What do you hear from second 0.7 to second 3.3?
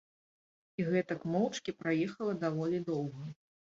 І гэтак моўчкі праехала даволі доўга.